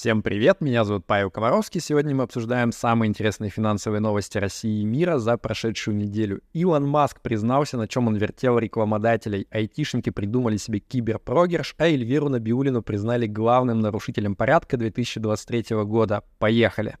Всем 0.00 0.22
привет, 0.22 0.62
меня 0.62 0.84
зовут 0.84 1.04
Павел 1.04 1.30
Комаровский. 1.30 1.78
Сегодня 1.78 2.14
мы 2.14 2.22
обсуждаем 2.22 2.72
самые 2.72 3.10
интересные 3.10 3.50
финансовые 3.50 4.00
новости 4.00 4.38
России 4.38 4.80
и 4.80 4.86
мира 4.86 5.18
за 5.18 5.36
прошедшую 5.36 5.94
неделю. 5.94 6.40
Илон 6.54 6.88
Маск 6.88 7.20
признался, 7.20 7.76
на 7.76 7.86
чем 7.86 8.06
он 8.06 8.16
вертел 8.16 8.58
рекламодателей. 8.58 9.46
Айтишники 9.50 10.08
придумали 10.08 10.56
себе 10.56 10.78
киберпрогерш, 10.78 11.74
а 11.76 11.86
Эльвиру 11.86 12.30
Набиулину 12.30 12.80
признали 12.80 13.26
главным 13.26 13.80
нарушителем 13.80 14.36
порядка 14.36 14.78
2023 14.78 15.76
года. 15.84 16.24
Поехали! 16.38 16.96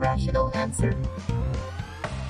Rational 0.00 0.52
answer. 0.56 0.96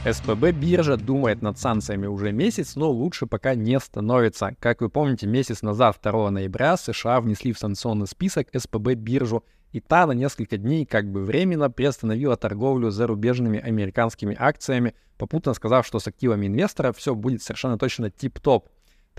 СПБ 0.02 0.52
биржа 0.52 0.96
думает 0.96 1.42
над 1.42 1.58
санкциями 1.58 2.06
уже 2.06 2.32
месяц, 2.32 2.74
но 2.74 2.90
лучше 2.90 3.26
пока 3.26 3.54
не 3.54 3.78
становится. 3.78 4.56
Как 4.58 4.80
вы 4.80 4.88
помните, 4.88 5.26
месяц 5.26 5.60
назад, 5.60 5.98
2 6.02 6.30
ноября, 6.30 6.78
США 6.78 7.20
внесли 7.20 7.52
в 7.52 7.58
санкционный 7.58 8.06
список 8.06 8.48
СПБ 8.56 8.94
биржу, 8.94 9.44
и 9.72 9.80
та 9.80 10.06
на 10.06 10.12
несколько 10.12 10.56
дней 10.56 10.86
как 10.86 11.12
бы 11.12 11.22
временно 11.22 11.70
приостановила 11.70 12.38
торговлю 12.38 12.90
зарубежными 12.90 13.60
американскими 13.60 14.34
акциями, 14.38 14.94
попутно 15.18 15.52
сказав, 15.52 15.86
что 15.86 15.98
с 15.98 16.06
активами 16.06 16.46
инвестора 16.46 16.94
все 16.94 17.14
будет 17.14 17.42
совершенно 17.42 17.76
точно 17.76 18.10
тип-топ. 18.10 18.70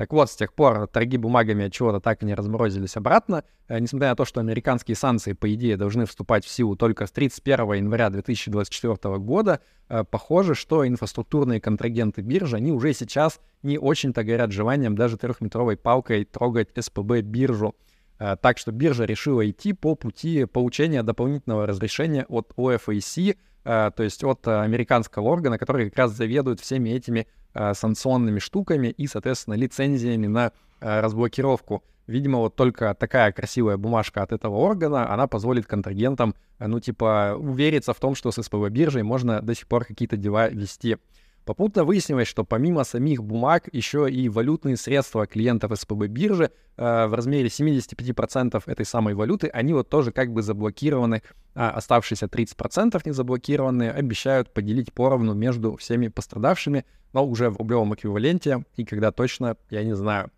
Так 0.01 0.13
вот, 0.13 0.31
с 0.31 0.35
тех 0.35 0.51
пор 0.53 0.87
торги 0.87 1.15
бумагами 1.15 1.65
от 1.65 1.73
чего-то 1.73 1.99
так 1.99 2.23
и 2.23 2.25
не 2.25 2.33
разморозились 2.33 2.97
обратно, 2.97 3.43
э, 3.67 3.77
несмотря 3.77 4.09
на 4.09 4.15
то, 4.15 4.25
что 4.25 4.39
американские 4.39 4.95
санкции, 4.95 5.33
по 5.33 5.53
идее, 5.53 5.77
должны 5.77 6.07
вступать 6.07 6.43
в 6.43 6.49
силу 6.49 6.75
только 6.75 7.05
с 7.05 7.11
31 7.11 7.73
января 7.73 8.09
2024 8.09 9.19
года, 9.19 9.59
э, 9.89 10.03
похоже, 10.03 10.55
что 10.55 10.87
инфраструктурные 10.87 11.61
контрагенты 11.61 12.23
биржи, 12.23 12.55
они 12.55 12.71
уже 12.71 12.93
сейчас 12.93 13.39
не 13.61 13.77
очень-то 13.77 14.23
горят 14.23 14.51
желанием 14.51 14.95
даже 14.95 15.17
трехметровой 15.17 15.77
палкой 15.77 16.25
трогать 16.25 16.69
СПБ 16.75 17.21
биржу. 17.21 17.75
Э, 18.17 18.37
так 18.41 18.57
что 18.57 18.71
биржа 18.71 19.05
решила 19.05 19.47
идти 19.47 19.71
по 19.73 19.93
пути 19.93 20.45
получения 20.45 21.03
дополнительного 21.03 21.67
разрешения 21.67 22.25
от 22.27 22.51
OFAC, 22.57 23.37
то 23.63 23.93
есть 23.99 24.23
от 24.23 24.47
американского 24.47 25.27
органа, 25.27 25.59
который 25.59 25.91
как 25.91 25.99
раз 25.99 26.13
заведует 26.13 26.59
всеми 26.59 26.89
этими 26.89 27.27
э, 27.53 27.73
санкционными 27.73 28.39
штуками 28.39 28.87
и, 28.87 29.07
соответственно, 29.07 29.55
лицензиями 29.55 30.27
на 30.27 30.51
э, 30.79 30.99
разблокировку. 30.99 31.83
Видимо, 32.07 32.39
вот 32.39 32.55
только 32.55 32.93
такая 32.93 33.31
красивая 33.31 33.77
бумажка 33.77 34.23
от 34.23 34.31
этого 34.31 34.55
органа, 34.55 35.11
она 35.13 35.27
позволит 35.27 35.65
контрагентам, 35.65 36.35
э, 36.59 36.67
ну, 36.67 36.79
типа, 36.79 37.35
увериться 37.37 37.93
в 37.93 37.99
том, 37.99 38.15
что 38.15 38.31
с 38.31 38.41
СПБ 38.41 38.69
биржей 38.69 39.03
можно 39.03 39.41
до 39.41 39.55
сих 39.55 39.67
пор 39.67 39.85
какие-то 39.85 40.17
дела 40.17 40.49
вести. 40.49 40.97
Попутно 41.45 41.83
выяснилось, 41.83 42.27
что 42.27 42.43
помимо 42.43 42.83
самих 42.83 43.23
бумаг, 43.23 43.67
еще 43.71 44.09
и 44.09 44.29
валютные 44.29 44.77
средства 44.77 45.25
клиентов 45.25 45.71
СПБ 45.75 46.07
биржи 46.07 46.51
э, 46.77 47.07
в 47.07 47.13
размере 47.13 47.47
75% 47.47 48.61
этой 48.67 48.85
самой 48.85 49.15
валюты, 49.15 49.47
они 49.47 49.73
вот 49.73 49.89
тоже 49.89 50.11
как 50.11 50.31
бы 50.31 50.43
заблокированы, 50.43 51.23
а 51.55 51.71
оставшиеся 51.71 52.27
30% 52.27 53.01
не 53.05 53.11
заблокированные 53.11 53.91
обещают 53.91 54.53
поделить 54.53 54.93
поровну 54.93 55.33
между 55.33 55.75
всеми 55.77 56.09
пострадавшими, 56.09 56.85
но 57.11 57.25
уже 57.25 57.49
в 57.49 57.57
рублевом 57.57 57.95
эквиваленте, 57.95 58.63
и 58.75 58.85
когда 58.85 59.11
точно, 59.11 59.57
я 59.71 59.83
не 59.83 59.95
знаю. 59.95 60.31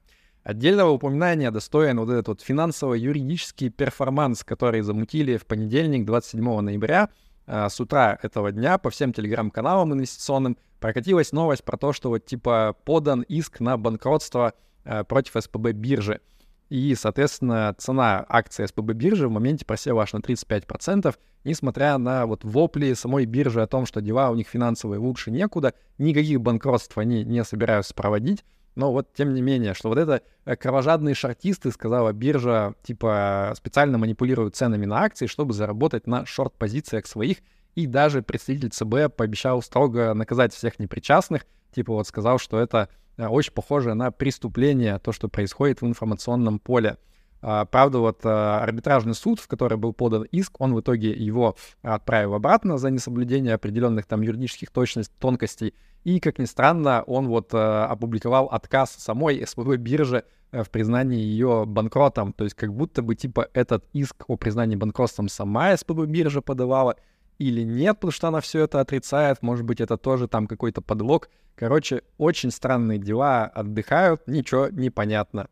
Отдельного 0.43 0.89
упоминания 0.89 1.51
достоин 1.51 1.99
вот 1.99 2.09
этот 2.09 2.27
вот 2.27 2.41
финансово-юридический 2.41 3.69
перформанс, 3.69 4.43
который 4.43 4.81
замутили 4.81 5.37
в 5.37 5.45
понедельник, 5.45 6.05
27 6.05 6.59
ноября, 6.59 7.09
с 7.45 7.80
утра 7.80 8.17
этого 8.22 8.52
дня 8.52 8.77
по 8.77 8.89
всем 8.89 9.13
телеграм-каналам 9.13 9.94
инвестиционным 9.94 10.58
прокатилась 10.83 11.31
новость 11.31 11.63
про 11.63 11.77
то, 11.77 11.94
что 11.94 12.09
вот 12.09 12.25
типа 12.25 12.75
подан 12.83 13.22
иск 13.22 13.61
на 13.61 13.77
банкротство 13.77 14.53
э, 14.83 15.05
против 15.05 15.41
СПБ 15.41 15.71
биржи. 15.71 16.19
И, 16.67 16.94
соответственно, 16.95 17.73
цена 17.77 18.25
акции 18.27 18.66
СПБ 18.66 18.91
биржи 18.91 19.30
в 19.30 19.31
моменте 19.31 19.64
просела 19.64 20.03
аж 20.03 20.11
на 20.11 20.17
35%, 20.17 21.16
несмотря 21.45 21.97
на 21.97 22.25
вот 22.25 22.43
вопли 22.43 22.93
самой 22.95 23.26
биржи 23.26 23.61
о 23.61 23.67
том, 23.67 23.86
что 23.86 24.02
дела 24.02 24.30
у 24.30 24.36
них 24.36 24.49
финансовые 24.49 24.99
лучше 24.99 25.31
некуда, 25.31 25.73
никаких 25.98 26.42
банкротств 26.42 26.98
они 26.98 27.23
не 27.23 27.45
собираются 27.45 27.93
проводить. 27.93 28.43
Но 28.76 28.92
вот 28.92 29.14
тем 29.14 29.34
не 29.34 29.42
менее, 29.42 29.73
что 29.73 29.89
вот 29.89 29.98
это 29.98 30.22
э, 30.45 30.56
кровожадные 30.56 31.16
шортисты, 31.16 31.72
сказала 31.72 32.11
биржа, 32.11 32.76
типа 32.84 33.54
специально 33.56 33.98
манипулируют 33.98 34.56
ценами 34.56 34.86
на 34.86 35.04
акции, 35.04 35.28
чтобы 35.28 35.54
заработать 35.54 36.08
на 36.08 36.26
шорт-позициях 36.26 37.06
своих 37.06 37.38
и 37.76 37.88
даже 37.88 38.22
представитель 38.22 38.70
ЦБ 38.70 39.16
пообещал 39.16 39.61
строго 39.61 40.14
наказать 40.14 40.54
всех 40.54 40.80
непричастных. 40.80 41.45
Типа 41.73 41.94
вот 41.94 42.08
сказал, 42.08 42.38
что 42.39 42.60
это 42.60 42.89
э, 43.17 43.28
очень 43.28 43.54
похоже 43.54 43.94
на 43.94 44.11
преступление, 44.11 45.00
то, 45.00 45.11
что 45.11 45.28
происходит 45.28 45.82
в 45.82 45.86
информационном 45.86 46.60
поле. 46.60 46.98
А, 47.45 47.65
правда, 47.65 47.99
вот 47.99 48.23
э, 48.23 48.30
арбитражный 48.30 49.14
суд, 49.14 49.37
в 49.37 49.48
который 49.49 49.77
был 49.77 49.92
подан 49.92 50.23
иск, 50.31 50.61
он 50.61 50.73
в 50.73 50.80
итоге 50.80 51.11
его 51.11 51.58
отправил 51.81 52.36
обратно 52.36 52.77
за 52.77 52.89
несоблюдение 52.89 53.54
определенных 53.54 54.05
там 54.05 54.21
юридических 54.21 54.71
точностей, 54.71 55.14
тонкостей. 55.20 55.73
И, 56.05 56.21
как 56.21 56.39
ни 56.39 56.45
странно, 56.45 57.04
он 57.05 57.27
вот 57.27 57.54
э, 57.54 57.58
опубликовал 57.58 58.45
отказ 58.45 58.92
самой 58.92 59.45
СПБ 59.45 59.76
биржи 59.76 60.23
в 60.54 60.70
признании 60.70 61.20
ее 61.20 61.65
банкротом. 61.67 62.31
То 62.31 62.45
есть 62.45 62.55
как 62.55 62.73
будто 62.73 63.02
бы 63.02 63.15
типа 63.15 63.49
этот 63.54 63.83
иск 63.92 64.23
о 64.27 64.37
признании 64.37 64.77
банкротством 64.77 65.27
сама 65.27 65.75
СПБ 65.75 66.05
биржа 66.05 66.42
подавала, 66.42 66.95
или 67.39 67.64
нет, 67.64 67.98
потому 67.98 68.11
что 68.11 68.30
она 68.30 68.39
все 68.39 68.61
это 68.61 68.80
отрицает. 68.80 69.42
Может 69.42 69.65
быть, 69.65 69.81
это 69.81 69.98
тоже 69.98 70.30
там 70.30 70.48
какой-то 70.48 70.81
подлог. 70.81 71.30
Короче, 71.55 72.04
очень 72.17 72.52
странные 72.52 72.99
дела, 72.99 73.45
отдыхают, 73.48 74.21
ничего 74.27 74.70
не 74.70 74.89
понятно. 74.89 75.49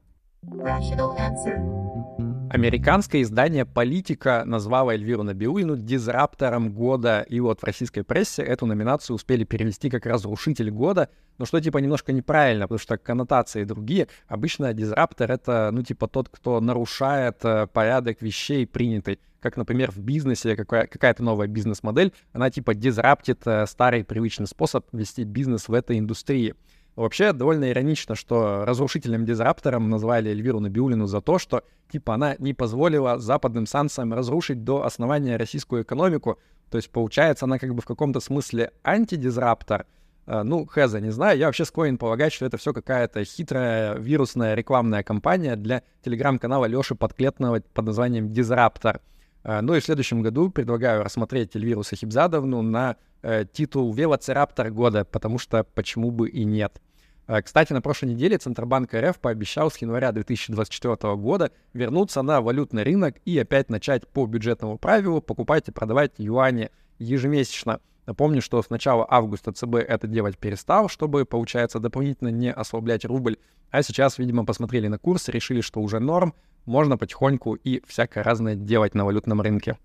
Американское 2.51 3.21
издание 3.21 3.65
«Политика» 3.65 4.43
назвало 4.45 4.91
Эльвиру 4.91 5.23
Набиулину 5.23 5.77
дизраптором 5.77 6.73
года, 6.73 7.25
и 7.29 7.39
вот 7.39 7.61
в 7.61 7.63
российской 7.63 8.01
прессе 8.03 8.41
эту 8.41 8.65
номинацию 8.65 9.15
успели 9.15 9.45
перевести 9.45 9.89
как 9.89 10.05
«разрушитель 10.05 10.69
года», 10.69 11.07
но 11.37 11.45
что 11.45 11.61
типа 11.61 11.77
немножко 11.77 12.11
неправильно, 12.11 12.65
потому 12.65 12.77
что 12.77 12.97
коннотации 12.97 13.63
другие. 13.63 14.09
Обычно 14.27 14.73
дизраптор— 14.73 15.31
это, 15.33 15.69
ну, 15.71 15.81
типа 15.81 16.09
тот, 16.09 16.27
кто 16.27 16.59
нарушает 16.59 17.37
э, 17.45 17.67
порядок 17.67 18.21
вещей 18.21 18.67
принятый. 18.67 19.21
Как, 19.39 19.55
например, 19.55 19.89
в 19.89 19.99
бизнесе 19.99 20.57
какая- 20.57 20.87
какая-то 20.87 21.23
новая 21.23 21.47
бизнес-модель, 21.47 22.11
она 22.33 22.49
типа 22.49 22.75
дизраптит 22.75 23.43
э, 23.45 23.65
старый 23.65 24.03
привычный 24.03 24.47
способ 24.47 24.85
вести 24.91 25.23
бизнес 25.23 25.69
в 25.69 25.73
этой 25.73 25.97
индустрии. 25.97 26.55
Вообще, 26.95 27.31
довольно 27.31 27.71
иронично, 27.71 28.15
что 28.15 28.65
разрушительным 28.65 29.25
дизраптором 29.25 29.89
назвали 29.89 30.29
Эльвиру 30.29 30.59
Набиулину 30.59 31.07
за 31.07 31.21
то, 31.21 31.39
что, 31.39 31.63
типа, 31.89 32.15
она 32.15 32.35
не 32.37 32.53
позволила 32.53 33.17
западным 33.17 33.65
санкциям 33.65 34.13
разрушить 34.13 34.63
до 34.63 34.85
основания 34.85 35.37
российскую 35.37 35.83
экономику. 35.83 36.37
То 36.69 36.77
есть, 36.77 36.89
получается, 36.91 37.45
она 37.45 37.59
как 37.59 37.73
бы 37.73 37.81
в 37.81 37.85
каком-то 37.85 38.19
смысле 38.19 38.71
антидизраптор. 38.83 39.85
Э, 40.27 40.43
ну, 40.43 40.67
хэзэ, 40.67 41.01
не 41.01 41.09
знаю, 41.11 41.37
я 41.39 41.47
вообще 41.47 41.65
склонен 41.65 41.97
полагать, 41.97 42.31
что 42.31 42.45
это 42.45 42.57
все 42.57 42.73
какая-то 42.73 43.23
хитрая 43.23 43.95
вирусная 43.95 44.53
рекламная 44.53 45.01
кампания 45.01 45.55
для 45.55 45.81
телеграм-канала 46.05 46.65
Лёши 46.65 46.93
Подклетного 46.93 47.61
под 47.73 47.85
названием 47.85 48.31
«Дизраптор». 48.31 49.01
Э, 49.43 49.61
ну 49.61 49.73
и 49.73 49.79
в 49.79 49.83
следующем 49.83 50.21
году 50.21 50.51
предлагаю 50.51 51.03
рассмотреть 51.03 51.55
Эльвиру 51.55 51.83
Сахибзадовну 51.83 52.61
на 52.61 52.97
э, 53.21 53.45
титул 53.51 53.93
«Велоцираптор 53.93 54.71
года», 54.71 55.05
потому 55.05 55.37
что 55.37 55.63
почему 55.63 56.11
бы 56.11 56.29
и 56.29 56.43
нет. 56.43 56.81
Э, 57.27 57.41
кстати, 57.41 57.73
на 57.73 57.81
прошлой 57.81 58.09
неделе 58.09 58.37
Центробанк 58.37 58.93
РФ 58.93 59.19
пообещал 59.19 59.71
с 59.71 59.77
января 59.77 60.11
2024 60.11 61.15
года 61.15 61.51
вернуться 61.73 62.21
на 62.21 62.41
валютный 62.41 62.83
рынок 62.83 63.15
и 63.25 63.37
опять 63.39 63.69
начать 63.69 64.07
по 64.07 64.25
бюджетному 64.25 64.77
правилу 64.77 65.21
покупать 65.21 65.67
и 65.69 65.71
продавать 65.71 66.13
юани 66.17 66.69
ежемесячно. 66.99 67.79
Напомню, 68.05 68.41
что 68.41 68.61
с 68.61 68.69
начала 68.69 69.05
августа 69.07 69.53
ЦБ 69.53 69.75
это 69.75 70.07
делать 70.07 70.37
перестал, 70.37 70.89
чтобы, 70.89 71.23
получается, 71.23 71.79
дополнительно 71.79 72.29
не 72.29 72.51
ослаблять 72.51 73.05
рубль. 73.05 73.37
А 73.69 73.83
сейчас, 73.83 74.17
видимо, 74.17 74.45
посмотрели 74.45 74.87
на 74.87 74.97
курс, 74.97 75.29
решили, 75.29 75.61
что 75.61 75.79
уже 75.79 75.99
норм, 75.99 76.33
можно 76.65 76.97
потихоньку 76.97 77.55
и 77.55 77.81
всякое 77.87 78.23
разное 78.23 78.55
делать 78.55 78.95
на 78.95 79.05
валютном 79.05 79.41
рынке. 79.41 79.77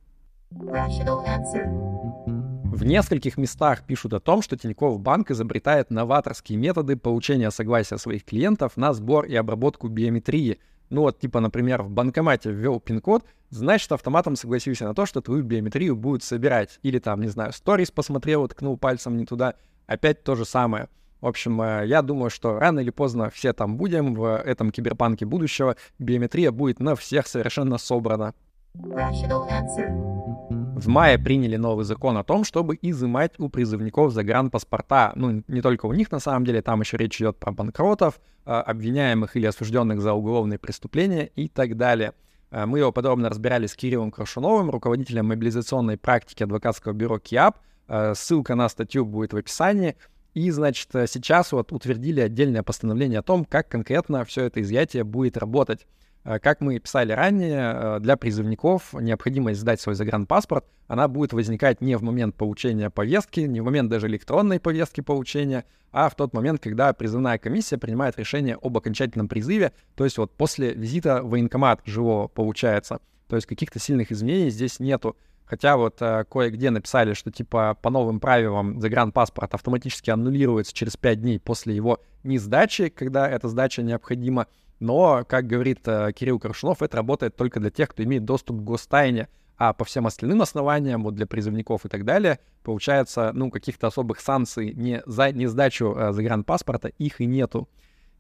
В 2.77 2.85
нескольких 2.85 3.39
местах 3.39 3.85
пишут 3.85 4.13
о 4.13 4.21
том, 4.21 4.43
что 4.43 4.55
Тинькофф 4.55 5.01
Банк 5.01 5.31
изобретает 5.31 5.91
новаторские 5.91 6.59
методы 6.59 6.99
получения 6.99 7.51
согласия 7.51 7.97
своих 7.97 8.27
клиентов 8.27 8.77
на 8.77 8.93
сбор 8.93 9.25
и 9.25 9.35
обработку 9.35 9.89
биометрии. 9.89 10.61
Ну 10.91 11.01
вот, 11.01 11.19
типа, 11.19 11.41
например, 11.41 11.83
в 11.83 11.89
банкомате 11.89 12.53
ввел 12.53 12.79
пин-код, 12.79 13.25
значит, 13.49 13.91
автоматом 13.93 14.37
согласился 14.37 14.85
на 14.85 14.95
то, 14.95 15.07
что 15.07 15.23
твою 15.23 15.43
биометрию 15.43 15.97
будут 15.97 16.23
собирать. 16.23 16.79
Или 16.83 16.99
там, 16.99 17.23
не 17.23 17.29
знаю, 17.29 17.55
сторис 17.55 17.91
посмотрел, 17.91 18.47
ткнул 18.47 18.77
пальцем 18.77 19.17
не 19.17 19.25
туда. 19.25 19.55
Опять 19.87 20.23
то 20.23 20.35
же 20.35 20.45
самое. 20.45 20.91
В 21.23 21.27
общем, 21.27 21.63
э, 21.63 21.87
я 21.87 22.03
думаю, 22.03 22.29
что 22.29 22.59
рано 22.59 22.81
или 22.81 22.91
поздно 22.91 23.31
все 23.31 23.55
там 23.55 23.79
будем, 23.79 24.15
в 24.15 24.37
этом 24.37 24.71
киберпанке 24.71 25.25
будущего 25.25 25.77
биометрия 25.99 26.51
будет 26.51 26.79
на 26.81 26.95
всех 26.95 27.27
совершенно 27.27 27.79
собрана. 27.79 28.35
Rational 28.75 29.49
answer. 29.49 30.36
В 30.77 30.89
мае 30.89 31.19
приняли 31.19 31.57
новый 31.57 31.87
закон 31.87 32.19
о 32.19 32.23
том, 32.23 32.45
чтобы 32.45 32.79
изымать 32.83 33.33
у 33.39 33.49
призывников 33.49 34.13
загранпаспорта. 34.13 35.13
Ну, 35.15 35.43
не 35.49 35.63
только 35.63 35.87
у 35.87 35.95
них, 35.95 36.11
на 36.13 36.21
самом 36.21 36.45
деле, 36.45 36.61
там 36.61 36.83
еще 36.83 36.99
речь 36.99 37.19
идет 37.19 37.39
про 37.39 37.51
банкротов, 37.51 38.21
а, 38.45 38.61
обвиняемых 38.61 39.37
или 39.37 39.47
осужденных 39.47 40.03
за 40.03 40.13
уголовные 40.13 40.59
преступления 40.59 41.31
и 41.35 41.49
так 41.49 41.79
далее. 41.79 42.13
А, 42.51 42.67
мы 42.67 42.81
его 42.81 42.93
подробно 42.93 43.31
разбирали 43.31 43.67
с 43.67 43.75
Кириллом 43.75 44.11
Крашуновым, 44.11 44.69
руководителем 44.69 45.29
мобилизационной 45.29 45.97
практики 45.97 46.43
адвокатского 46.43 46.93
бюро 46.93 47.19
КИАП. 47.21 47.59
А, 47.89 48.13
ссылка 48.15 48.55
на 48.55 48.69
статью 48.69 49.07
будет 49.07 49.33
в 49.33 49.39
описании. 49.39 49.97
И, 50.35 50.51
значит, 50.51 50.91
сейчас 50.93 51.53
вот 51.53 51.73
утвердили 51.73 52.21
отдельное 52.21 52.63
постановление 52.63 53.21
о 53.21 53.23
том, 53.23 53.47
как 53.47 53.71
конкретно 53.71 54.27
все 54.27 54.45
это 54.45 54.61
изъятие 54.61 55.05
будет 55.05 55.39
работать. 55.39 55.87
Э, 56.27 56.41
как 56.41 56.61
мы 56.61 56.79
писали 56.79 57.13
ранее, 57.13 57.73
э, 57.75 57.99
для 58.01 58.17
призывников 58.17 58.93
необходимость 58.95 59.61
сдать 59.61 59.81
свой 59.81 59.95
загранпаспорт, 59.95 60.67
она 60.89 61.07
будет 61.07 61.33
возникать 61.33 61.81
не 61.81 61.97
в 61.97 62.03
момент 62.03 62.35
получения 62.35 62.91
повестки, 62.91 63.41
не 63.41 63.61
в 63.61 63.65
момент 63.65 63.89
даже 63.89 64.09
электронной 64.09 64.59
повестки 64.59 65.01
получения, 65.01 65.65
а 65.93 66.09
в 66.09 66.17
тот 66.17 66.35
момент, 66.35 66.61
когда 66.61 66.93
призывная 66.93 67.39
комиссия 67.39 67.79
принимает 67.79 68.19
решение 68.19 68.59
об 68.61 68.77
окончательном 68.77 69.29
призыве, 69.29 69.73
то 69.95 70.05
есть 70.05 70.19
вот 70.19 70.33
после 70.33 70.75
визита 70.75 71.23
в 71.23 71.31
военкомат 71.31 71.81
живого 71.85 72.27
получается. 72.27 72.99
То 73.29 73.37
есть 73.37 73.47
каких-то 73.47 73.79
сильных 73.79 74.13
изменений 74.13 74.51
здесь 74.51 74.81
нету. 74.81 75.17
Хотя 75.45 75.77
вот 75.77 75.99
э, 76.01 76.25
кое-где 76.29 76.71
написали, 76.71 77.15
что 77.15 77.31
типа 77.31 77.79
по 77.81 77.89
новым 77.89 78.19
правилам 78.19 78.81
загранпаспорт 78.81 79.55
автоматически 79.55 80.11
аннулируется 80.11 80.75
через 80.75 80.97
5 80.97 81.21
дней 81.21 81.39
после 81.39 81.75
его 81.75 82.01
несдачи, 82.25 82.89
когда 82.89 83.29
эта 83.29 83.49
сдача 83.49 83.83
необходима. 83.83 84.49
Но, 84.79 85.25
как 85.27 85.47
говорит 85.47 85.81
э, 85.87 86.13
Кирилл 86.13 86.39
Коршунов, 86.39 86.83
это 86.83 86.99
работает 86.99 87.37
только 87.37 87.61
для 87.61 87.71
тех, 87.71 87.89
кто 87.89 88.03
имеет 88.05 88.25
доступ 88.25 88.59
к 88.59 88.65
гостайне, 88.65 89.29
а 89.57 89.73
по 89.73 89.85
всем 89.85 90.07
остальным 90.07 90.43
основаниям, 90.43 91.03
вот 91.03 91.15
для 91.15 91.27
призывников 91.27 91.87
и 91.87 91.89
так 91.89 92.05
далее, 92.05 92.41
получается, 92.63 93.33
ну, 93.33 93.51
каких-то 93.51 93.87
особых 93.87 94.21
санкций 94.21 94.75
не 94.75 95.03
за 95.07 95.33
не 95.33 95.47
сдачу 95.47 95.95
э, 95.97 96.13
загранпаспорта 96.13 96.89
их 96.89 97.21
и 97.21 97.27
нету. 97.27 97.69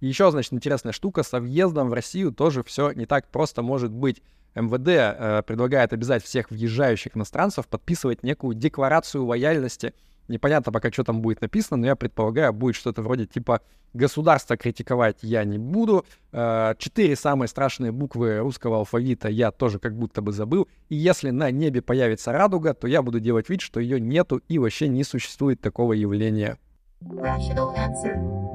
Еще, 0.00 0.30
значит, 0.30 0.52
интересная 0.52 0.92
штука, 0.92 1.22
со 1.22 1.40
въездом 1.40 1.88
в 1.90 1.92
Россию 1.92 2.32
тоже 2.32 2.62
все 2.62 2.92
не 2.92 3.06
так 3.06 3.28
просто 3.28 3.62
может 3.62 3.92
быть. 3.92 4.22
МВД 4.54 4.88
э, 4.88 5.42
предлагает 5.46 5.92
обязать 5.92 6.24
всех 6.24 6.50
въезжающих 6.50 7.16
иностранцев 7.16 7.66
подписывать 7.66 8.22
некую 8.22 8.54
декларацию 8.54 9.24
лояльности 9.26 9.92
Непонятно 10.28 10.72
пока, 10.72 10.90
что 10.90 11.04
там 11.04 11.20
будет 11.22 11.40
написано, 11.40 11.76
но 11.78 11.86
я 11.86 11.96
предполагаю, 11.96 12.52
будет 12.52 12.74
что-то 12.74 13.02
вроде 13.02 13.26
типа 13.26 13.60
«Государство 13.94 14.56
критиковать 14.56 15.18
я 15.22 15.44
не 15.44 15.58
буду», 15.58 16.04
э, 16.32 16.74
четыре 16.78 17.16
самые 17.16 17.48
страшные 17.48 17.92
буквы 17.92 18.38
русского 18.38 18.78
алфавита 18.78 19.28
я 19.28 19.50
тоже 19.50 19.78
как 19.78 19.96
будто 19.96 20.22
бы 20.22 20.32
забыл, 20.32 20.68
и 20.88 20.96
если 20.96 21.30
на 21.30 21.50
небе 21.50 21.82
появится 21.82 22.32
радуга, 22.32 22.74
то 22.74 22.86
я 22.86 23.02
буду 23.02 23.20
делать 23.20 23.48
вид, 23.48 23.60
что 23.60 23.80
ее 23.80 24.00
нету 24.00 24.42
и 24.48 24.58
вообще 24.58 24.88
не 24.88 25.04
существует 25.04 25.60
такого 25.60 25.92
явления. 25.92 26.58
Rational 27.02 27.74
answer. 27.76 28.45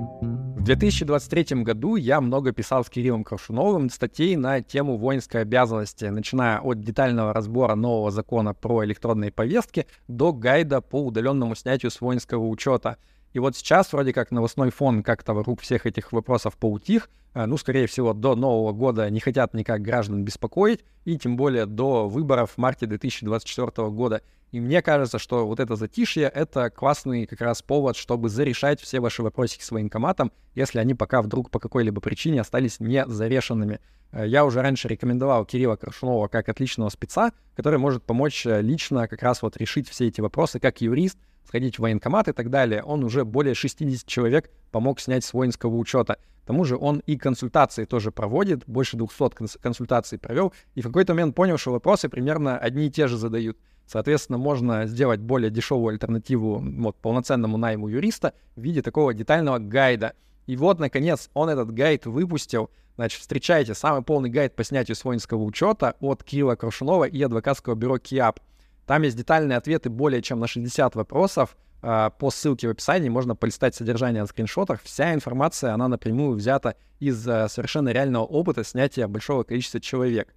В 0.61 0.63
2023 0.63 1.63
году 1.63 1.95
я 1.95 2.21
много 2.21 2.51
писал 2.51 2.85
с 2.85 2.89
Кириллом 2.89 3.23
Крашуновым 3.23 3.89
статей 3.89 4.35
на 4.35 4.61
тему 4.61 4.95
воинской 4.95 5.41
обязанности, 5.41 6.05
начиная 6.05 6.59
от 6.59 6.81
детального 6.81 7.33
разбора 7.33 7.73
нового 7.73 8.11
закона 8.11 8.53
про 8.53 8.85
электронные 8.85 9.31
повестки 9.31 9.87
до 10.07 10.31
гайда 10.31 10.81
по 10.81 11.03
удаленному 11.03 11.55
снятию 11.55 11.89
с 11.89 11.99
воинского 11.99 12.45
учета. 12.47 12.97
И 13.33 13.39
вот 13.39 13.55
сейчас 13.55 13.91
вроде 13.91 14.13
как 14.13 14.29
новостной 14.29 14.69
фон 14.69 15.01
как-то 15.01 15.33
вокруг 15.33 15.61
всех 15.61 15.87
этих 15.87 16.11
вопросов 16.11 16.55
поутих, 16.57 17.09
э, 17.33 17.47
ну, 17.47 17.57
скорее 17.57 17.87
всего, 17.87 18.13
до 18.13 18.35
Нового 18.35 18.71
года 18.71 19.09
не 19.09 19.19
хотят 19.19 19.55
никак 19.55 19.81
граждан 19.81 20.23
беспокоить, 20.23 20.85
и 21.05 21.17
тем 21.17 21.37
более 21.37 21.65
до 21.65 22.07
выборов 22.07 22.51
в 22.51 22.57
марте 22.59 22.85
2024 22.85 23.89
года. 23.89 24.21
И 24.51 24.59
мне 24.59 24.81
кажется, 24.81 25.17
что 25.17 25.47
вот 25.47 25.61
это 25.61 25.77
затишье— 25.77 26.23
это 26.35 26.69
классный 26.69 27.25
как 27.25 27.39
раз 27.39 27.61
повод, 27.61 27.95
чтобы 27.95 28.27
зарешать 28.27 28.81
все 28.81 28.99
ваши 28.99 29.23
вопросики 29.23 29.63
с 29.63 29.71
военкоматом, 29.71 30.33
если 30.55 30.79
они 30.79 30.93
пока 30.93 31.21
вдруг 31.21 31.49
по 31.49 31.59
какой-либо 31.59 32.01
причине 32.01 32.41
остались 32.41 32.81
не 32.81 33.05
зарешенными. 33.07 33.79
Э, 34.11 34.27
я 34.27 34.43
уже 34.43 34.61
раньше 34.61 34.89
рекомендовал 34.89 35.45
Кирилла 35.45 35.77
Крашунова 35.77 36.27
как 36.27 36.49
отличного 36.49 36.89
спеца, 36.89 37.31
который 37.55 37.79
может 37.79 38.03
помочь 38.03 38.45
э, 38.45 38.61
лично 38.61 39.07
как 39.07 39.23
раз 39.23 39.41
вот 39.41 39.55
решить 39.55 39.87
все 39.87 40.07
эти 40.07 40.19
вопросы 40.19 40.59
как 40.59 40.81
юрист, 40.81 41.17
сходить 41.47 41.77
в 41.77 41.83
военкомат 41.83 42.27
и 42.27 42.33
так 42.33 42.49
далее. 42.49 42.83
Он 42.83 43.05
уже 43.05 43.23
более 43.23 43.55
60 43.55 44.05
человек 44.05 44.51
помог 44.71 44.99
снять 44.99 45.23
с 45.23 45.31
воинского 45.31 45.75
учета. 45.77 46.17
К 46.43 46.47
тому 46.47 46.65
же 46.65 46.75
он 46.75 46.99
и 47.05 47.17
консультации 47.17 47.85
тоже 47.85 48.11
проводит, 48.11 48.65
больше 48.67 48.97
200 48.97 49.59
консультаций 49.59 50.17
провел, 50.17 50.53
и 50.75 50.81
в 50.81 50.87
какой-то 50.87 51.13
момент 51.13 51.35
понял, 51.35 51.57
что 51.57 51.71
вопросы 51.71 52.09
примерно 52.09 52.57
одни 52.57 52.87
и 52.87 52.91
те 52.91 53.07
же 53.07 53.15
задают. 53.15 53.57
Соответственно, 53.91 54.37
можно 54.37 54.85
сделать 54.87 55.19
более 55.19 55.51
дешевую 55.51 55.91
альтернативу 55.91 56.63
вот, 56.63 56.95
полноценному 56.95 57.57
найму 57.57 57.89
юриста 57.89 58.33
в 58.55 58.61
виде 58.61 58.81
такого 58.81 59.13
детального 59.13 59.59
гайда. 59.59 60.13
И 60.47 60.55
вот, 60.55 60.79
наконец, 60.79 61.29
он 61.33 61.49
этот 61.49 61.73
гайд 61.73 62.05
выпустил. 62.05 62.69
Значит, 62.95 63.19
встречайте 63.19 63.73
самый 63.73 64.01
полный 64.01 64.29
гайд 64.29 64.55
по 64.55 64.63
снятию 64.63 64.95
с 64.95 65.03
воинского 65.03 65.43
учета 65.43 65.97
от 65.99 66.23
Кирилла 66.23 66.55
Крушунова 66.55 67.03
и 67.03 67.21
адвокатского 67.21 67.75
бюро 67.75 67.97
КИАП. 67.97 68.39
Там 68.87 69.01
есть 69.01 69.17
детальные 69.17 69.57
ответы 69.57 69.89
более 69.89 70.21
чем 70.21 70.39
на 70.39 70.47
60 70.47 70.95
вопросов. 70.95 71.57
А, 71.81 72.11
по 72.11 72.31
ссылке 72.31 72.69
в 72.69 72.71
описании 72.71 73.09
можно 73.09 73.35
полистать 73.35 73.75
содержание 73.75 74.21
на 74.21 74.27
скриншотах. 74.27 74.81
Вся 74.83 75.13
информация, 75.13 75.73
она 75.73 75.89
напрямую 75.89 76.37
взята 76.37 76.75
из 77.01 77.27
а, 77.27 77.49
совершенно 77.49 77.89
реального 77.89 78.23
опыта 78.23 78.63
снятия 78.63 79.09
большого 79.09 79.43
количества 79.43 79.81
человек. 79.81 80.33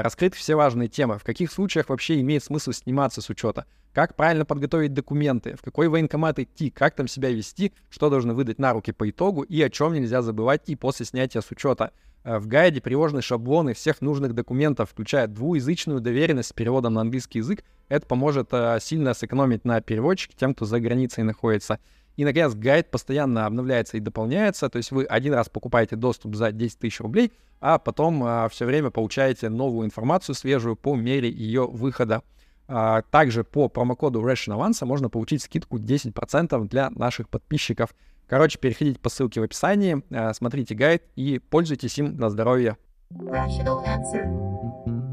Раскрыты 0.00 0.38
все 0.38 0.54
важные 0.54 0.88
темы, 0.88 1.18
в 1.18 1.22
каких 1.22 1.52
случаях 1.52 1.90
вообще 1.90 2.18
имеет 2.22 2.42
смысл 2.42 2.72
сниматься 2.72 3.20
с 3.20 3.28
учета, 3.28 3.66
как 3.92 4.16
правильно 4.16 4.46
подготовить 4.46 4.94
документы, 4.94 5.54
в 5.54 5.60
какой 5.60 5.88
военкомат 5.88 6.38
идти, 6.38 6.70
как 6.70 6.94
там 6.94 7.06
себя 7.06 7.28
вести, 7.28 7.74
что 7.90 8.08
должны 8.08 8.32
выдать 8.32 8.58
на 8.58 8.72
руки 8.72 8.90
по 8.90 9.10
итогу 9.10 9.42
и 9.42 9.60
о 9.60 9.68
чем 9.68 9.92
нельзя 9.92 10.22
забывать 10.22 10.62
и 10.70 10.76
после 10.76 11.04
снятия 11.04 11.42
с 11.42 11.50
учета. 11.50 11.92
Э, 12.24 12.38
в 12.38 12.46
гайде 12.46 12.80
приложены 12.80 13.20
шаблоны 13.20 13.74
всех 13.74 14.00
нужных 14.00 14.34
документов, 14.34 14.88
включая 14.90 15.26
двуязычную 15.26 16.00
доверенность 16.00 16.48
с 16.48 16.52
переводом 16.54 16.94
на 16.94 17.02
английский 17.02 17.40
язык. 17.40 17.62
Это 17.90 18.06
поможет 18.06 18.48
э, 18.52 18.78
сильно 18.80 19.12
сэкономить 19.12 19.66
на 19.66 19.82
переводчике 19.82 20.34
тем, 20.40 20.54
кто 20.54 20.64
за 20.64 20.80
границей 20.80 21.22
находится. 21.22 21.80
И, 22.16 22.24
наконец, 22.24 22.54
гайд 22.54 22.90
постоянно 22.90 23.46
обновляется 23.46 23.96
и 23.96 24.00
дополняется. 24.00 24.68
То 24.68 24.76
есть 24.76 24.90
вы 24.90 25.04
один 25.04 25.34
раз 25.34 25.48
покупаете 25.48 25.96
доступ 25.96 26.34
за 26.34 26.52
10 26.52 26.78
тысяч 26.78 27.00
рублей, 27.00 27.32
а 27.60 27.78
потом 27.78 28.22
а, 28.24 28.48
все 28.48 28.66
время 28.66 28.90
получаете 28.90 29.48
новую 29.48 29.86
информацию 29.86 30.34
свежую 30.34 30.76
по 30.76 30.94
мере 30.94 31.30
ее 31.30 31.66
выхода. 31.66 32.22
А, 32.68 33.02
также 33.10 33.44
по 33.44 33.68
промокоду 33.68 34.20
Ration 34.20 34.56
Avance 34.56 34.84
можно 34.84 35.08
получить 35.08 35.42
скидку 35.42 35.78
10% 35.78 36.68
для 36.68 36.90
наших 36.90 37.28
подписчиков. 37.28 37.94
Короче, 38.26 38.58
переходите 38.58 38.98
по 38.98 39.10
ссылке 39.10 39.40
в 39.40 39.44
описании, 39.44 40.02
а, 40.10 40.32
смотрите 40.34 40.74
гайд 40.74 41.02
и 41.16 41.38
пользуйтесь 41.38 41.98
им 41.98 42.16
на 42.16 42.30
здоровье. 42.30 42.76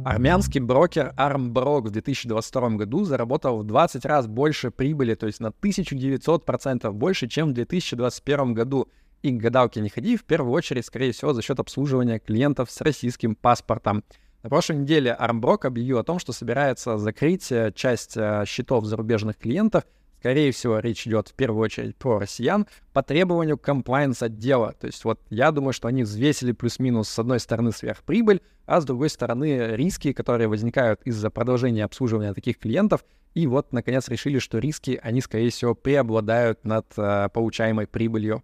Армянский 0.09 0.59
брокер 0.59 1.13
Armbrok 1.17 1.81
в 1.81 1.91
2022 1.91 2.69
году 2.71 3.03
заработал 3.03 3.59
в 3.59 3.63
20 3.63 4.05
раз 4.05 4.25
больше 4.25 4.71
прибыли, 4.71 5.13
то 5.13 5.27
есть 5.27 5.39
на 5.39 5.49
1900% 5.49 6.91
больше, 6.93 7.27
чем 7.27 7.49
в 7.49 7.53
2021 7.53 8.55
году. 8.55 8.87
И 9.21 9.29
к 9.29 9.39
гадалке 9.39 9.81
не 9.81 9.89
ходи, 9.89 10.17
в 10.17 10.23
первую 10.23 10.53
очередь, 10.53 10.87
скорее 10.87 11.11
всего, 11.11 11.33
за 11.33 11.43
счет 11.43 11.59
обслуживания 11.59 12.17
клиентов 12.17 12.71
с 12.71 12.81
российским 12.81 13.35
паспортом. 13.35 14.03
На 14.41 14.49
прошлой 14.49 14.77
неделе 14.77 15.15
Armbrok 15.19 15.67
объявил 15.67 15.99
о 15.99 16.03
том, 16.03 16.17
что 16.17 16.33
собирается 16.33 16.97
закрыть 16.97 17.51
э, 17.51 17.71
часть 17.75 18.17
э, 18.17 18.45
счетов 18.47 18.85
зарубежных 18.85 19.37
клиентов— 19.37 19.83
Скорее 20.19 20.51
всего, 20.51 20.79
речь 20.79 21.07
идет 21.07 21.29
в 21.29 21.33
первую 21.33 21.63
очередь 21.63 21.95
про 21.95 22.19
россиян 22.19 22.67
по 22.91 23.01
требованию 23.01 23.57
комплайенс 23.57 24.21
отдела. 24.21 24.73
То 24.73 24.87
есть 24.87 25.05
вот 25.05 25.21
я 25.29 25.49
думаю, 25.51 25.71
что 25.71 25.87
они 25.87 26.03
взвесили 26.03 26.51
плюс-минус 26.51 27.07
с 27.07 27.19
одной 27.19 27.39
стороны 27.39 27.71
сверхприбыль, 27.71 28.41
а 28.65 28.81
с 28.81 28.85
другой 28.85 29.09
стороны 29.09 29.75
риски, 29.77 30.11
которые 30.11 30.49
возникают 30.49 31.01
из-за 31.05 31.29
продолжения 31.29 31.85
обслуживания 31.85 32.33
таких 32.33 32.59
клиентов. 32.59 33.05
И 33.33 33.47
вот, 33.47 33.71
наконец, 33.71 34.09
решили, 34.09 34.39
что 34.39 34.57
риски, 34.57 34.99
они, 35.01 35.21
скорее 35.21 35.51
всего, 35.51 35.73
преобладают 35.73 36.65
над 36.65 36.87
э, 36.97 37.29
получаемой 37.31 37.87
прибылью. 37.87 38.43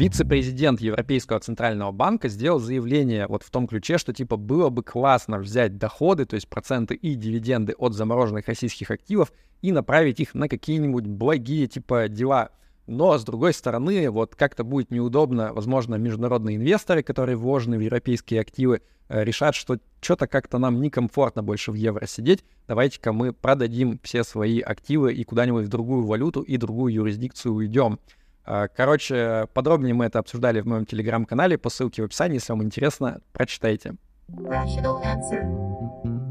Вице-президент 0.00 0.80
Европейского 0.80 1.40
центрального 1.40 1.92
банка 1.92 2.30
сделал 2.30 2.58
заявление 2.58 3.26
вот 3.26 3.42
в 3.42 3.50
том 3.50 3.66
ключе, 3.66 3.98
что 3.98 4.14
типа 4.14 4.38
было 4.38 4.70
бы 4.70 4.82
классно 4.82 5.38
взять 5.38 5.76
доходы, 5.76 6.24
то 6.24 6.36
есть 6.36 6.48
проценты 6.48 6.94
и 6.94 7.14
дивиденды 7.14 7.74
от 7.74 7.92
замороженных 7.92 8.48
российских 8.48 8.90
активов 8.90 9.30
и 9.60 9.72
направить 9.72 10.18
их 10.18 10.32
на 10.32 10.48
какие-нибудь 10.48 11.04
благие 11.04 11.66
типа 11.66 12.08
дела. 12.08 12.48
Но, 12.86 13.18
с 13.18 13.24
другой 13.24 13.52
стороны, 13.52 14.08
вот 14.08 14.34
как-то 14.36 14.64
будет 14.64 14.90
неудобно, 14.90 15.52
возможно, 15.52 15.96
международные 15.96 16.56
инвесторы, 16.56 17.02
которые 17.02 17.36
вложены 17.36 17.76
в 17.76 17.82
европейские 17.82 18.40
активы, 18.40 18.80
э, 19.10 19.22
решат, 19.22 19.54
что 19.54 19.76
что-то 20.00 20.26
как-то 20.26 20.56
нам 20.56 20.80
некомфортно 20.80 21.42
больше 21.42 21.72
в 21.72 21.74
евро 21.74 22.06
сидеть, 22.06 22.42
давайте-ка 22.66 23.12
мы 23.12 23.34
продадим 23.34 24.00
все 24.02 24.24
свои 24.24 24.60
активы 24.60 25.12
и 25.12 25.24
куда-нибудь 25.24 25.66
в 25.66 25.68
другую 25.68 26.06
валюту 26.06 26.40
и 26.40 26.56
другую 26.56 26.94
юрисдикцию 26.94 27.52
уйдем. 27.52 27.98
Э, 28.46 28.68
короче, 28.74 29.46
подробнее 29.54 29.94
мы 29.94 30.06
это 30.06 30.18
обсуждали 30.18 30.60
в 30.60 30.66
моем 30.66 30.86
телеграм-канале 30.86 31.58
по 31.58 31.70
ссылке 31.70 32.02
в 32.02 32.06
описании. 32.06 32.34
Если 32.34 32.52
вам 32.52 32.62
интересно, 32.62 33.20
прочитайте. 33.32 33.96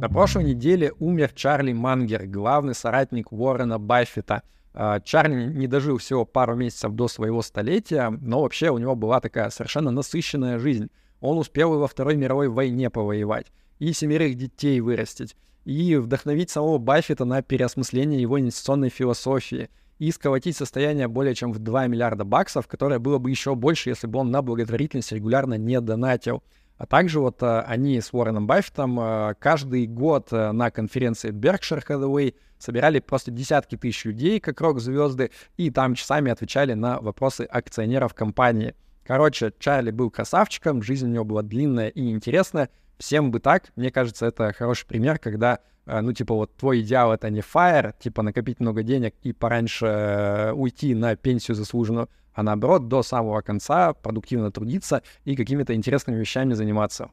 На 0.02 0.08
прошлой 0.08 0.46
неделе 0.46 0.94
умер 1.00 1.34
Чарли 1.34 1.74
Мангер, 1.74 2.26
главный 2.26 2.74
соратник 2.74 3.32
Уоррена 3.34 3.80
Баффета. 3.80 4.44
А, 4.74 5.02
Чарли 5.02 5.46
не 5.46 5.68
дожил 5.68 5.98
всего 5.98 6.24
пару 6.26 6.56
месяцев 6.56 6.94
до 6.94 7.10
своего 7.10 7.42
столетия, 7.42 8.10
но 8.10 8.42
вообще 8.42 8.70
у 8.70 8.78
него 8.78 8.96
была 8.96 9.20
такая 9.20 9.50
совершенно 9.50 9.92
насыщенная 9.92 10.60
жизнь. 10.60 10.90
Он 11.20 11.38
успел 11.38 11.74
и 11.74 11.78
во 11.78 11.88
Второй 11.88 12.16
мировой 12.16 12.48
войне 12.48 12.90
повоевать, 12.90 13.48
и 13.80 13.92
семерых 13.92 14.36
детей 14.36 14.80
вырастить, 14.80 15.36
и 15.66 15.98
вдохновить 15.98 16.50
самого 16.50 16.78
Баффета 16.78 17.26
на 17.26 17.42
переосмысление 17.42 18.22
его 18.22 18.40
инвестиционной 18.40 18.90
философии, 18.90 19.70
и 20.00 20.12
сколотить 20.12 20.58
состояние 20.58 21.08
более 21.08 21.36
чем 21.36 21.52
в 21.52 21.60
2 21.60 21.88
миллиарда 21.88 22.24
баксов, 22.24 22.68
которое 22.68 23.00
было 23.00 23.20
бы 23.20 23.30
еще 23.30 23.54
больше, 23.54 23.90
если 23.90 24.08
бы 24.08 24.20
он 24.20 24.32
на 24.32 24.42
благотворительность 24.42 25.12
регулярно 25.12 25.56
не 25.56 25.80
донатил. 25.80 26.42
А 26.78 26.86
также 26.86 27.20
вот 27.20 27.44
э, 27.44 27.60
они 27.68 28.00
с 28.00 28.14
Уорреном 28.14 28.48
Баффетом 28.48 28.98
э, 29.00 29.36
каждый 29.38 29.86
год 29.86 30.30
э, 30.32 30.54
на 30.54 30.72
конференции 30.72 31.32
Berkshire 31.32 31.86
Hathaway 31.86 32.36
собирали 32.58 33.00
просто 33.00 33.32
десятки 33.32 33.76
тысяч 33.76 34.06
людей, 34.06 34.40
как 34.40 34.62
рок-звезды, 34.62 35.32
и 35.58 35.72
там 35.72 35.94
часами 35.94 36.32
отвечали 36.32 36.74
на 36.74 37.02
вопросы 37.02 37.42
акционеров 37.42 38.14
компании. 38.14 38.76
Короче, 39.06 39.52
Чарли 39.60 39.92
был 39.92 40.10
красавчиком, 40.10 40.82
жизнь 40.82 41.08
у 41.08 41.12
него 41.12 41.26
была 41.26 41.42
длинная 41.42 41.90
и 41.90 42.12
интересная. 42.12 42.70
Всем 42.98 43.32
бы 43.32 43.42
так. 43.42 43.72
Мне 43.76 43.92
кажется, 43.92 44.28
это 44.28 44.54
хороший 44.54 44.88
пример, 44.88 45.20
когда, 45.20 45.60
ну, 46.02 46.14
типа, 46.14 46.34
вот 46.34 46.56
твой 46.56 46.82
идеал— 46.82 47.14
это 47.14 47.30
не 47.30 47.42
fire, 47.42 47.94
типа, 48.00 48.22
накопить 48.22 48.60
много 48.60 48.84
денег 48.84 49.16
и 49.24 49.34
пораньше 49.34 50.54
уйти 50.56 50.94
на 50.96 51.16
пенсию 51.16 51.56
заслуженную, 51.56 52.10
а 52.34 52.44
наоборот 52.44 52.88
до 52.88 53.04
самого 53.04 53.42
конца 53.42 53.94
продуктивно 53.94 54.52
трудиться 54.52 55.02
и 55.26 55.36
какими-то 55.36 55.74
интересными 55.76 56.18
вещами 56.18 56.54
заниматься. 56.54 57.10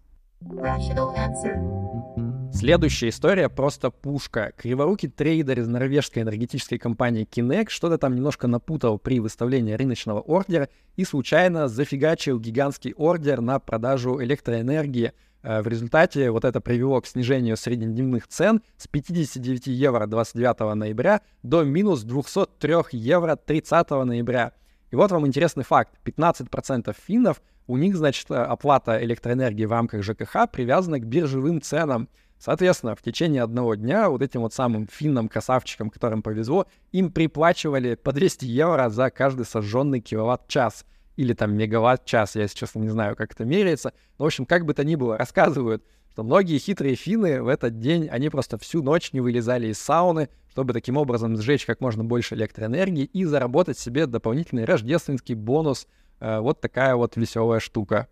Следующая 2.52 3.09
история 3.09 3.49
просто 3.49 3.90
пушка. 3.90 4.52
Криворукий 4.56 5.09
трейдер 5.09 5.61
из 5.61 5.68
норвежской 5.68 6.23
энергетической 6.23 6.78
компании 6.78 7.26
Kinect 7.30 7.68
что-то 7.68 7.99
там 7.99 8.14
немножко 8.14 8.47
напутал 8.47 8.99
при 8.99 9.21
выставлении 9.21 9.73
рыночного 9.73 10.21
ордера 10.21 10.68
и 10.97 11.04
случайно 11.04 11.68
зафигачил 11.68 12.38
гигантский 12.38 12.95
ордер 12.95 13.40
на 13.40 13.59
продажу 13.59 14.23
электроэнергии. 14.23 15.12
Э, 15.47 15.62
в 15.62 15.69
результате 15.69 16.31
вот 16.33 16.45
это 16.45 16.61
привело 16.61 17.00
к 17.00 17.07
снижению 17.07 17.57
среднедневных 17.57 18.26
цен 18.26 18.62
с 18.76 18.88
59 18.88 19.69
евро 19.69 20.07
29 20.07 20.75
ноября 20.75 21.21
до 21.45 21.62
минус 21.62 22.03
203 22.03 22.75
евро 22.91 23.37
30 23.37 23.91
ноября. 23.91 24.53
И 24.91 24.97
вот 24.97 25.12
вам 25.12 25.25
интересный 25.25 25.62
факт. 25.62 25.95
15% 26.05 26.95
финнов, 27.07 27.41
у 27.69 27.76
них, 27.76 27.97
значит, 27.97 28.29
оплата 28.31 29.03
электроэнергии 29.05 29.67
в 29.67 29.73
рамках 29.73 30.03
ЖКХ 30.03 30.50
привязана 30.50 30.99
к 30.99 31.07
биржевым 31.07 31.62
ценам. 31.62 32.09
Соответственно, 32.38 32.97
в 32.97 33.03
течение 33.03 33.43
одного 33.43 33.76
дня 33.76 34.11
вот 34.11 34.23
этим 34.23 34.41
вот 34.41 34.53
самым 34.53 34.88
финнам-красавчикам, 34.88 35.91
которым 35.91 36.23
повезло, 36.23 36.67
им 36.91 37.12
приплачивали 37.12 37.95
по 37.95 38.12
200 38.12 38.45
евро 38.45 38.88
за 38.88 39.11
каждый 39.11 39.47
сожженный 39.47 40.00
киловатт-час 40.00 40.85
или 41.17 41.33
там 41.33 41.55
мегаватт-час, 41.55 42.37
я, 42.37 42.47
честно, 42.49 42.81
не 42.81 42.89
знаю, 42.89 43.17
как 43.17 43.33
это 43.33 43.45
меряется. 43.45 43.93
Но, 44.19 44.25
в 44.25 44.27
общем, 44.27 44.47
как 44.47 44.65
бы 44.65 44.75
то 44.75 44.85
ни 44.85 44.95
было, 44.95 45.17
рассказывают, 45.17 45.83
что 46.13 46.23
многие 46.23 46.59
хитрые 46.59 46.95
финны 46.95 47.43
в 47.43 47.49
этот 47.49 47.79
день, 47.79 48.09
они 48.09 48.31
просто 48.31 48.57
всю 48.59 48.83
ночь 48.83 49.13
не 49.13 49.21
вылезали 49.21 49.69
из 49.69 49.79
сауны, 49.79 50.29
чтобы 50.51 50.73
таким 50.73 50.97
образом 50.97 51.37
сжечь 51.37 51.67
как 51.67 51.83
можно 51.83 52.05
больше 52.05 52.35
электроэнергии 52.35 53.05
и 53.05 53.25
заработать 53.25 53.79
себе 53.79 54.07
дополнительный 54.07 54.65
рождественский 54.65 55.35
бонус. 55.35 55.87
Э, 56.21 56.41
вот 56.41 56.61
такая 56.63 56.97
вот 56.97 57.17
веселая 57.17 57.61
штука. 57.61 58.09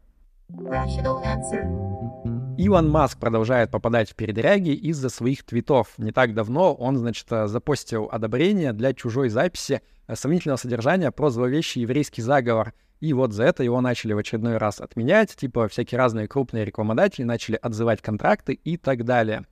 Илон 2.59 2.89
Маск 2.91 3.19
продолжает 3.19 3.71
попадать 3.71 4.11
в 4.11 4.15
передряги 4.15 4.71
из-за 4.71 5.09
своих 5.09 5.45
твитов. 5.45 5.89
Не 5.99 6.13
так 6.13 6.35
давно 6.35 6.75
он, 6.75 6.99
значит, 6.99 7.27
э, 7.31 7.47
запостил 7.47 8.09
одобрение 8.13 8.73
для 8.73 8.93
чужой 8.93 9.31
записи 9.31 9.81
э, 10.07 10.15
сомнительного 10.15 10.59
содержания 10.59 11.11
про 11.11 11.31
зловещий 11.31 11.81
еврейский 11.81 12.23
заговор. 12.23 12.75
И 13.05 13.13
вот 13.13 13.35
за 13.35 13.45
это 13.45 13.63
его 13.63 13.83
начали 13.83 14.15
в 14.15 14.19
очередной 14.19 14.57
раз 14.57 14.81
отменять, 14.81 15.37
типа 15.37 15.69
всякие 15.69 15.99
разные 15.99 16.27
крупные 16.27 16.65
рекламодатели 16.65 17.23
начали 17.23 17.59
отзывать 17.61 18.01
контракты 18.01 18.55
и 18.55 18.79
так 18.79 19.05
далее. 19.05 19.45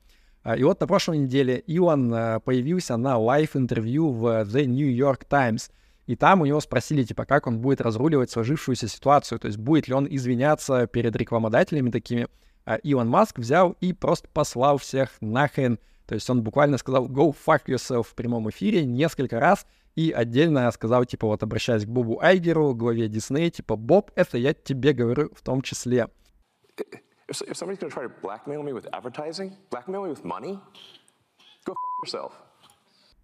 А, 0.43 0.57
и 0.57 0.63
вот 0.63 0.81
на 0.81 0.87
прошлой 0.87 1.19
неделе 1.19 1.59
Илон 1.59 2.15
а, 2.15 2.41
появился 2.41 2.97
на 2.97 3.19
live-интервью 3.19 4.09
в 4.09 4.25
The 4.45 4.65
New 4.65 4.91
York 4.91 5.27
Times. 5.27 5.71
И 6.07 6.17
там 6.17 6.41
у 6.41 6.47
него 6.47 6.63
спросили, 6.63 7.03
типа, 7.03 7.27
как 7.27 7.47
он 7.47 7.59
будет 7.59 7.83
разруливать 7.83 8.31
сложившуюся 8.31 8.89
ситуацию, 8.89 9.39
то 9.39 9.49
есть 9.49 9.59
будет 9.59 9.87
ли 9.87 9.93
он 9.93 10.07
извиняться 10.09 10.87
перед 10.87 11.15
рекламодателями 11.15 11.91
такими. 11.91 12.29
А 12.65 12.77
Илон 12.77 13.11
Маск 13.11 13.39
взял 13.39 13.77
и 13.83 13.93
просто 13.93 14.29
послал 14.33 14.79
всех 14.79 15.11
нахрен. 15.21 15.79
То 16.07 16.15
есть 16.15 16.31
он 16.31 16.43
буквально 16.43 16.79
сказал 16.79 17.07
«go 17.07 17.37
fuck 17.47 17.67
yourself» 17.67 18.05
в 18.05 18.15
прямом 18.15 18.49
эфире 18.49 18.87
несколько 18.87 19.39
раз, 19.39 19.67
и 19.95 20.11
отдельно 20.11 20.71
сказал, 20.71 21.05
типа, 21.05 21.27
вот 21.27 21.43
обращаясь 21.43 21.85
к 21.85 21.89
Бобу 21.89 22.21
Айгеру, 22.21 22.75
главе 22.75 23.09
Дисней, 23.09 23.51
типа, 23.51 23.77
Боб, 23.77 24.11
это 24.15 24.39
я 24.39 24.55
тебе 24.55 24.93
говорю 24.93 25.31
в 25.35 25.43
том 25.43 25.63
числе. 25.63 26.09
If, 27.29 27.41
if 27.49 27.57
somebody's 27.57 27.79
gonna 27.79 27.91
try 27.91 28.05
to 28.05 28.13
blackmail 28.23 28.63
me 28.63 28.73
with 28.73 28.87
advertising, 28.93 29.53
blackmail 29.71 30.05
me 30.05 30.11
with 30.11 30.25
money, 30.25 30.59
go 31.65 31.73
fuck 31.73 32.05
yourself. 32.05 32.33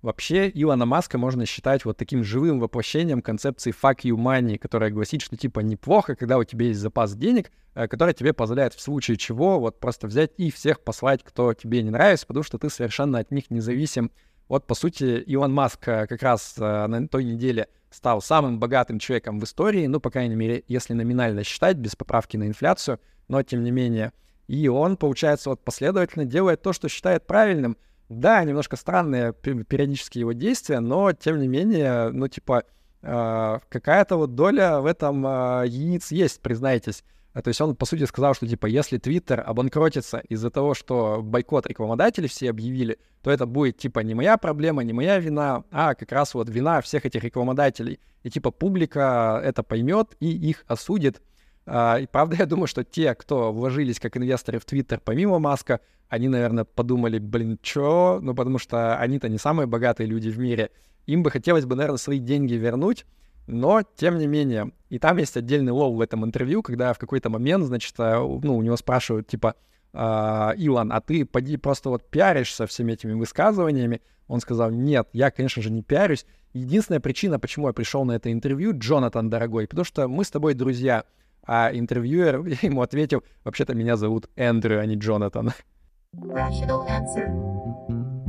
Вообще, 0.01 0.49
Илона 0.55 0.87
Маска 0.87 1.19
можно 1.19 1.45
считать 1.45 1.85
вот 1.85 1.97
таким 1.97 2.23
живым 2.23 2.61
воплощением 2.61 3.21
концепции 3.21 3.75
fuck 3.75 4.03
you 4.05 4.17
money, 4.17 4.57
которая 4.57 4.91
гласит, 4.91 5.23
что 5.23 5.37
типа 5.37 5.59
неплохо, 5.61 6.15
когда 6.15 6.39
у 6.39 6.45
тебя 6.45 6.67
есть 6.67 6.79
запас 6.79 7.17
денег, 7.17 7.51
э, 7.75 7.89
который 7.89 8.15
тебе 8.15 8.33
позволяет 8.33 8.75
в 8.75 8.81
случае 8.81 9.17
чего 9.17 9.59
вот 9.59 9.81
просто 9.81 10.07
взять 10.07 10.31
и 10.37 10.53
всех 10.53 10.81
послать, 10.81 11.25
кто 11.25 11.53
тебе 11.53 11.83
не 11.83 11.91
нравится, 11.91 12.29
потому 12.29 12.45
что 12.45 12.59
ты 12.59 12.71
совершенно 12.71 13.19
от 13.19 13.33
них 13.33 13.51
независим. 13.51 14.13
Вот, 14.49 14.67
по 14.67 14.75
сути, 14.75 15.21
Илон 15.27 15.53
Маск 15.53 15.87
э, 15.89 16.07
как 16.07 16.23
раз 16.23 16.55
э, 16.59 16.87
на 16.87 17.07
той 17.07 17.25
неделе 17.25 17.69
стал 17.91 18.23
самым 18.23 18.59
богатым 18.59 18.99
человеком 18.99 19.39
в 19.41 19.45
истории, 19.45 19.87
ну, 19.87 20.01
по 20.01 20.11
крайней 20.11 20.37
мере, 20.37 20.65
если 20.69 20.95
номинально 20.95 21.45
считать, 21.45 21.77
без 21.77 21.97
поправки 21.97 22.37
на 22.37 22.47
инфляцию, 22.47 22.99
но 23.29 23.43
тем 23.43 23.63
не 23.63 23.71
менее. 23.71 24.13
И 24.47 24.69
он, 24.69 24.97
получается, 24.97 25.51
вот 25.51 25.63
последовательно 25.63 26.25
делает 26.25 26.63
то, 26.63 26.73
что 26.73 26.89
считает 26.89 27.27
правильным. 27.27 27.77
Да, 28.09 28.43
немножко 28.43 28.77
странные 28.77 29.35
периодические 29.35 30.21
его 30.21 30.33
действия, 30.33 30.81
но 30.81 31.13
тем 31.13 31.39
не 31.41 31.47
менее, 31.47 32.09
ну, 32.09 32.27
типа, 32.29 32.65
э, 33.03 33.59
какая-то 33.69 34.17
вот 34.17 34.35
доля 34.35 34.81
в 34.81 34.87
этом 34.87 35.25
яиц 35.65 36.11
есть, 36.11 36.41
признайтесь. 36.41 37.05
А, 37.39 37.43
то 37.43 37.49
есть 37.49 37.61
он, 37.61 37.77
по 37.77 37.87
сути, 37.87 38.03
сказал, 38.03 38.35
что, 38.35 38.49
типа, 38.49 38.67
если 38.67 38.99
Твиттер 38.99 39.45
обанкротится 39.47 40.19
из-за 40.29 40.51
того, 40.51 40.75
что 40.75 41.21
бойкот 41.23 41.69
рекламодатели 41.69 42.27
все 42.27 42.51
объявили, 42.51 42.99
то 43.23 43.31
это 43.31 43.47
будет, 43.47 43.79
типа, 43.79 44.01
не 44.01 44.15
моя 44.15 44.37
проблема, 44.39 44.83
не 44.83 44.93
моя 44.93 45.21
вина, 45.21 45.63
а 45.71 45.95
как 45.95 46.11
раз 46.11 46.35
вот 46.35 46.49
вина 46.49 46.81
всех 46.81 47.07
этих 47.07 47.23
рекламодателей. 47.23 48.01
И, 48.25 48.31
типа, 48.31 48.51
публика 48.51 49.41
это 49.45 49.63
поймет 49.63 50.17
и 50.19 50.33
их 50.33 50.65
осудит. 50.67 51.23
А, 51.65 51.99
и, 52.01 52.09
правда, 52.09 52.35
я 52.41 52.47
думаю, 52.47 52.67
что 52.67 52.83
те, 52.83 53.15
кто 53.15 53.53
вложились 53.53 54.01
как 54.01 54.17
инвесторы 54.17 54.59
в 54.59 54.65
Твиттер 54.65 55.01
помимо 55.05 55.39
Маска, 55.39 55.79
они, 56.09 56.27
наверное, 56.27 56.65
подумали, 56.65 57.21
блин, 57.21 57.61
чё? 57.63 58.19
Ну, 58.21 58.35
потому 58.35 58.59
что 58.59 58.97
они-то 58.99 59.29
не 59.29 59.39
самые 59.39 59.69
богатые 59.69 60.09
люди 60.09 60.29
в 60.29 60.41
мире. 60.41 60.73
Им 61.07 61.23
бы 61.23 61.31
хотелось 61.31 61.67
бы, 61.67 61.77
наверное, 61.77 61.99
свои 61.99 62.19
деньги 62.19 62.55
вернуть, 62.55 63.07
но, 63.49 63.83
тем 63.97 64.19
не 64.19 64.27
менее, 64.27 64.73
и 64.91 64.99
там 64.99 65.17
есть 65.17 65.37
отдельный 65.37 65.73
лол 65.73 65.97
в 65.97 66.01
этом 66.03 66.25
интервью, 66.25 66.63
когда 66.63 66.93
в 66.93 66.99
какой-то 66.99 67.31
момент, 67.31 67.65
значит, 67.65 67.95
э, 67.99 68.19
ну, 68.19 68.57
у 68.57 68.63
него 68.63 68.77
спрашивают, 68.77 69.27
типа, 69.27 69.55
«А, 69.95 70.53
Илон, 70.57 70.93
а 70.93 71.01
ты 71.01 71.25
поди 71.25 71.57
просто 71.57 71.89
вот 71.89 72.05
пиаришься 72.11 72.67
всеми 72.67 72.93
этими 72.93 73.15
высказываниями? 73.15 74.03
Он 74.27 74.41
сказал, 74.41 74.71
нет, 74.71 75.09
я, 75.15 75.31
конечно 75.31 75.63
же, 75.63 75.71
не 75.71 75.83
пиарюсь. 75.83 76.27
Единственная 76.53 77.01
причина, 77.01 77.41
почему 77.41 77.69
я 77.69 77.73
пришел 77.73 78.05
на 78.05 78.13
это 78.13 78.31
интервью, 78.31 78.73
Джонатан, 78.77 79.31
дорогой, 79.31 79.67
потому 79.67 79.87
что 79.87 80.07
мы 80.07 80.25
с 80.25 80.31
тобой 80.31 80.53
друзья. 80.53 81.05
А 81.43 81.71
интервьюер 81.73 82.45
ему 82.63 82.83
ответил, 82.83 83.25
вообще-то 83.45 83.75
меня 83.75 83.97
зовут 83.97 84.29
Эндрю, 84.37 84.79
а 84.81 84.85
не 84.85 84.97
Джонатан. 84.97 85.53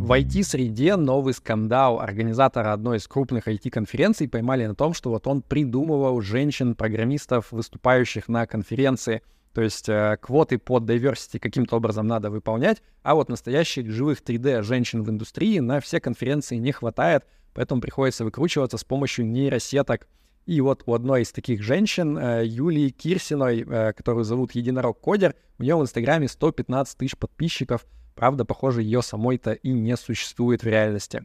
В 0.10 0.12
IT-среде 0.12 0.96
новый 0.96 1.36
скандал. 1.36 2.00
Организатора 2.00 2.74
одной 2.74 2.98
из 2.98 3.08
крупных 3.08 3.48
IT-конференций 3.48 4.28
поймали 4.28 4.66
на 4.66 4.74
том, 4.74 4.96
что 4.96 5.12
вот 5.12 5.28
он 5.28 5.44
придумывал 5.44 6.20
женщин-программистов, 6.20 7.52
выступающих 7.52 8.28
на 8.28 8.48
конференции. 8.48 9.22
То 9.54 9.62
есть 9.62 9.88
э, 9.88 10.18
квоты 10.20 10.58
под 10.58 10.90
diversity 10.90 11.38
каким-то 11.38 11.76
образом 11.76 12.08
надо 12.08 12.32
выполнять, 12.32 12.82
а 13.04 13.14
вот 13.14 13.30
настоящих 13.30 13.92
живых 13.92 14.24
3D 14.24 14.64
женщин 14.64 15.04
в 15.04 15.12
индустрии 15.12 15.60
на 15.60 15.80
все 15.80 16.00
конференции 16.00 16.56
не 16.56 16.72
хватает, 16.72 17.26
поэтому 17.54 17.80
приходится 17.80 18.24
выкручиваться 18.24 18.80
с 18.80 18.84
помощью 18.84 19.28
нейросеток. 19.28 20.08
И 20.48 20.60
вот 20.60 20.82
у 20.88 20.96
одной 20.96 21.22
из 21.22 21.32
таких 21.32 21.62
женщин, 21.62 22.18
э, 22.18 22.48
Юлии 22.48 22.90
Кирсиной, 22.90 23.62
э, 23.62 23.94
которую 23.94 24.24
зовут 24.24 24.54
Единорог 24.54 25.00
Кодер, 25.00 25.36
у 25.60 25.62
нее 25.62 25.76
в 25.76 25.84
Инстаграме 25.84 26.28
115 26.28 26.98
тысяч 26.98 27.16
подписчиков— 27.16 27.86
Правда, 28.20 28.44
похоже, 28.44 28.82
ее 28.82 29.02
самой-то 29.02 29.54
и 29.54 29.72
не 29.72 29.96
существует 29.96 30.64
в 30.64 30.68
реальности. 30.68 31.24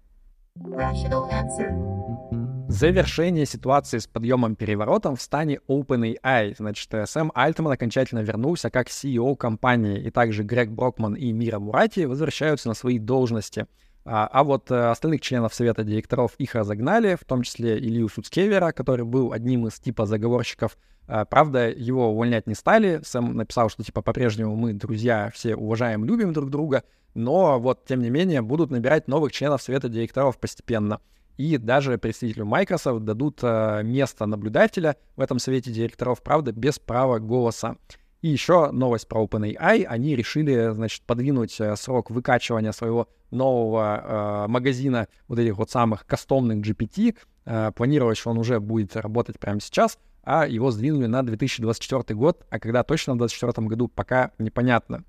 Завершение 2.68 3.46
ситуации 3.46 3.98
с 3.98 4.06
подъемом-переворотом 4.06 5.16
в 5.16 5.20
стане 5.20 5.58
OpenAI. 5.68 6.54
Значит, 6.56 6.88
Сэм 7.10 7.32
Альтман 7.34 7.72
окончательно 7.72 8.20
вернулся 8.20 8.70
как 8.70 8.86
CEO 8.86 9.34
компании, 9.34 10.00
и 10.04 10.10
также 10.10 10.44
Грег 10.44 10.70
Брокман 10.70 11.14
и 11.14 11.32
Мира 11.32 11.58
Мурати 11.58 12.04
возвращаются 12.04 12.68
на 12.68 12.74
свои 12.74 13.00
должности. 13.00 13.66
А, 14.06 14.26
а 14.26 14.44
вот 14.44 14.70
э, 14.70 14.90
остальных 14.90 15.22
членов 15.22 15.54
совета 15.54 15.82
директоров 15.82 16.34
их 16.36 16.54
разогнали, 16.54 17.16
в 17.16 17.24
том 17.24 17.42
числе 17.42 17.78
Илью 17.78 18.08
Суцкевера, 18.08 18.72
который 18.72 19.04
был 19.04 19.32
одним 19.32 19.66
из 19.66 19.80
типа 19.80 20.04
заговорщиков. 20.04 20.76
А, 21.06 21.24
правда, 21.24 21.70
его 21.70 22.10
увольнять 22.10 22.46
не 22.46 22.54
стали. 22.54 23.00
Сэм 23.02 23.34
написал, 23.34 23.70
что 23.70 23.82
типа 23.82 24.02
по-прежнему 24.02 24.56
мы 24.56 24.74
друзья, 24.74 25.30
все 25.34 25.56
уважаем, 25.56 26.04
любим 26.04 26.32
друг 26.32 26.50
друга, 26.50 26.84
но 27.14 27.58
вот 27.58 27.86
тем 27.86 28.02
не 28.02 28.10
менее 28.10 28.42
будут 28.42 28.70
набирать 28.70 29.08
новых 29.08 29.32
членов 29.32 29.62
совета 29.62 29.88
директоров 29.88 30.38
постепенно 30.38 31.00
и 31.36 31.56
даже 31.58 31.98
представителю 31.98 32.46
Microsoft 32.46 33.04
дадут 33.04 33.40
э, 33.42 33.82
место 33.82 34.26
наблюдателя 34.26 34.96
в 35.16 35.20
этом 35.20 35.38
совете 35.38 35.70
директоров, 35.70 36.22
правда, 36.22 36.52
без 36.52 36.78
права 36.78 37.18
голоса. 37.18 37.76
И 38.24 38.28
еще 38.28 38.70
новость 38.70 39.06
про 39.06 39.22
OpenAI. 39.22 39.84
Они 39.84 40.16
решили, 40.16 40.72
значит, 40.72 41.02
подвинуть 41.02 41.60
э, 41.60 41.76
срок 41.76 42.10
выкачивания 42.10 42.72
своего 42.72 43.06
нового 43.30 44.46
э, 44.46 44.48
магазина 44.48 45.08
вот 45.28 45.38
этих 45.38 45.58
вот 45.58 45.70
самых 45.70 46.06
кастомных 46.06 46.66
GPT. 46.66 47.18
Э, 47.44 47.70
планировалось, 47.76 48.16
что 48.16 48.30
он 48.30 48.38
уже 48.38 48.60
будет 48.60 48.96
работать 48.96 49.38
прямо 49.38 49.60
сейчас, 49.60 49.98
а 50.22 50.46
его 50.46 50.70
сдвинули 50.70 51.04
на 51.04 51.22
2024 51.22 52.18
год, 52.18 52.46
а 52.48 52.58
когда 52.58 52.82
точно 52.82 53.12
в 53.12 53.18
2024 53.18 53.68
году, 53.68 53.88
пока 53.88 54.30
непонятно. 54.38 55.04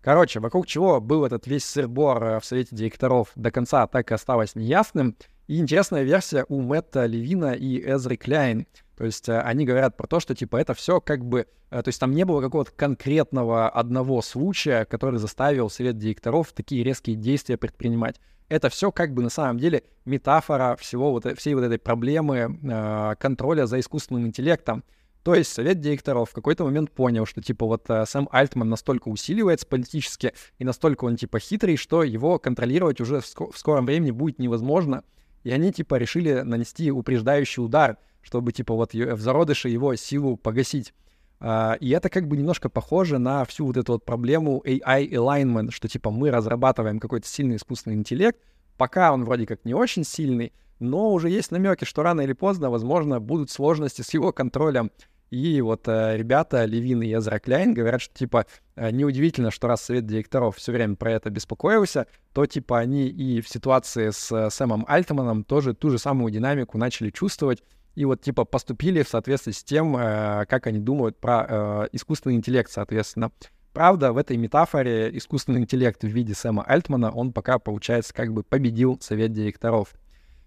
Короче, 0.00 0.38
вокруг 0.38 0.68
чего 0.68 1.00
был 1.00 1.24
этот 1.24 1.48
весь 1.48 1.64
сырбор 1.64 2.22
э, 2.22 2.38
в 2.38 2.44
совете 2.44 2.76
директоров 2.76 3.32
до 3.34 3.50
конца 3.50 3.88
так 3.88 4.12
и 4.12 4.14
осталось 4.14 4.54
неясным. 4.54 5.16
И 5.48 5.58
интересная 5.58 6.04
версия 6.04 6.46
у 6.48 6.60
Мэтта 6.60 7.06
Левина 7.06 7.52
и 7.52 7.80
Эзры 7.84 8.16
Кляйн. 8.16 8.68
То 9.00 9.06
есть 9.06 9.30
э, 9.30 9.40
они 9.40 9.64
говорят 9.64 9.96
про 9.96 10.06
то, 10.06 10.20
что 10.20 10.34
типа 10.34 10.58
это 10.58 10.74
все 10.74 11.00
как 11.00 11.24
бы... 11.24 11.46
Э, 11.70 11.82
то 11.82 11.88
есть 11.88 11.98
там 11.98 12.12
не 12.12 12.26
было 12.26 12.42
какого-то 12.42 12.70
конкретного 12.72 13.70
одного 13.70 14.20
случая, 14.20 14.84
который 14.84 15.18
заставил 15.18 15.70
совет 15.70 15.96
директоров 15.96 16.52
такие 16.52 16.84
резкие 16.84 17.16
действия 17.16 17.56
предпринимать. 17.56 18.20
Это 18.50 18.68
все 18.68 18.92
как 18.92 19.14
бы 19.14 19.22
на 19.22 19.30
самом 19.30 19.58
деле 19.58 19.84
метафора 20.04 20.76
всего 20.78 21.12
вот, 21.12 21.24
всей 21.38 21.54
вот 21.54 21.64
этой 21.64 21.78
проблемы 21.78 22.60
э, 22.62 23.14
контроля 23.18 23.64
за 23.64 23.80
искусственным 23.80 24.26
интеллектом. 24.26 24.84
То 25.22 25.34
есть 25.34 25.50
совет 25.50 25.80
директоров 25.80 26.28
в 26.28 26.34
какой-то 26.34 26.64
момент 26.64 26.90
понял, 26.90 27.24
что 27.24 27.40
типа 27.40 27.64
вот 27.64 27.88
э, 27.88 28.04
Сэм 28.04 28.28
Альтман 28.30 28.68
настолько 28.68 29.08
усиливается 29.08 29.66
политически 29.66 30.34
и 30.58 30.64
настолько 30.66 31.06
он 31.06 31.16
типа 31.16 31.38
хитрый, 31.38 31.78
что 31.78 32.02
его 32.02 32.38
контролировать 32.38 33.00
уже 33.00 33.20
в, 33.20 33.24
ск- 33.24 33.50
в 33.50 33.56
скором 33.56 33.86
времени 33.86 34.10
будет 34.10 34.38
невозможно. 34.38 35.04
И 35.42 35.50
они, 35.50 35.72
типа, 35.72 35.94
решили 35.94 36.42
нанести 36.42 36.90
упреждающий 36.90 37.64
удар, 37.64 37.96
чтобы, 38.22 38.52
типа, 38.52 38.74
вот 38.74 38.94
в 38.94 39.20
зародыше 39.20 39.68
его 39.68 39.94
силу 39.96 40.36
погасить. 40.36 40.94
Uh, 41.40 41.78
и 41.78 41.88
это 41.88 42.10
как 42.10 42.28
бы 42.28 42.36
немножко 42.36 42.68
похоже 42.68 43.16
на 43.18 43.46
всю 43.46 43.64
вот 43.64 43.78
эту 43.78 43.92
вот 43.92 44.04
проблему 44.04 44.62
AI 44.66 45.08
alignment, 45.08 45.70
что 45.70 45.88
типа 45.88 46.10
мы 46.10 46.30
разрабатываем 46.30 47.00
какой-то 47.00 47.26
сильный 47.26 47.56
искусственный 47.56 47.96
интеллект, 47.96 48.38
пока 48.76 49.10
он 49.10 49.24
вроде 49.24 49.46
как 49.46 49.64
не 49.64 49.72
очень 49.72 50.04
сильный, 50.04 50.52
но 50.80 51.12
уже 51.12 51.30
есть 51.30 51.50
намеки, 51.50 51.84
что 51.84 52.02
рано 52.02 52.22
или 52.22 52.32
поздно, 52.34 52.70
возможно, 52.70 53.20
будут 53.20 53.50
сложности 53.50 54.02
с 54.02 54.12
его 54.12 54.32
контролем. 54.32 54.90
И 55.30 55.60
вот 55.60 55.86
э, 55.86 56.16
ребята, 56.16 56.64
Левин 56.64 57.02
и 57.02 57.14
Эзра 57.14 57.38
Кляйн, 57.38 57.72
говорят, 57.72 58.00
что, 58.00 58.12
типа, 58.12 58.46
э, 58.74 58.90
неудивительно, 58.90 59.52
что 59.52 59.68
раз 59.68 59.82
совет 59.82 60.04
директоров 60.04 60.56
все 60.56 60.72
время 60.72 60.96
про 60.96 61.12
это 61.12 61.30
беспокоился, 61.30 62.08
то, 62.32 62.46
типа, 62.46 62.80
они 62.80 63.06
и 63.06 63.40
в 63.40 63.48
ситуации 63.48 64.10
с 64.10 64.32
э, 64.32 64.50
Сэмом 64.50 64.84
Альтманом 64.88 65.44
тоже 65.44 65.72
ту 65.72 65.90
же 65.90 65.98
самую 65.98 66.32
динамику 66.32 66.78
начали 66.78 67.10
чувствовать, 67.10 67.62
и 68.00 68.04
вот, 68.06 68.22
типа, 68.22 68.46
поступили 68.46 69.02
в 69.02 69.08
соответствии 69.10 69.52
с 69.52 69.62
тем, 69.62 69.94
э, 69.94 70.46
как 70.48 70.66
они 70.66 70.78
думают 70.78 71.18
про 71.18 71.46
э, 71.46 71.88
искусственный 71.92 72.36
интеллект, 72.36 72.70
соответственно. 72.70 73.30
Правда, 73.74 74.14
в 74.14 74.16
этой 74.16 74.38
метафоре 74.38 75.14
искусственный 75.14 75.60
интеллект 75.60 76.02
в 76.02 76.06
виде 76.06 76.32
Сэма 76.32 76.62
Альтмана, 76.62 77.10
он 77.10 77.34
пока, 77.34 77.58
получается, 77.58 78.14
как 78.14 78.32
бы 78.32 78.42
победил 78.42 78.98
совет 79.02 79.34
директоров. 79.34 79.92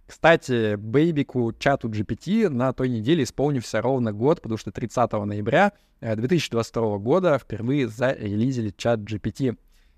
Кстати, 0.07 0.73
Бэйбику 0.77 1.53
чату 1.53 1.89
GPT 1.89 2.49
на 2.49 2.73
той 2.73 2.89
неделе 2.89 3.23
исполнился 3.23 3.83
ровно 3.83 4.11
год, 4.13 4.41
потому 4.41 4.57
что 4.57 4.71
30 4.71 5.11
ноября 5.11 5.73
2022 6.01 6.83
э, 6.83 6.97
года 6.97 7.37
впервые 7.37 7.87
зарелизили 7.87 8.73
чат 8.75 9.01
GPT. 9.01 9.55